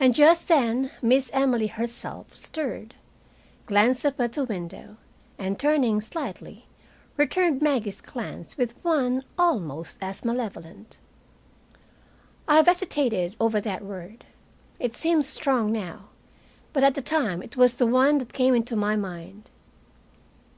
[0.00, 2.94] And just then Miss Emily herself stirred,
[3.66, 4.96] glanced up at the window,
[5.38, 6.64] and turning slightly,
[7.18, 10.98] returned Maggie's glance with one almost as malevolent.
[12.48, 14.24] I have hesitated over that word.
[14.80, 16.08] It seems strong now,
[16.72, 19.50] but at the time it was the one that came into my mind.